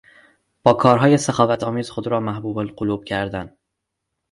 [0.63, 3.57] با کارهای سخاوت آمیز خود را محبوب القلوب کردن